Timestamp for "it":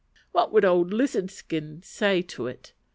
2.47-2.73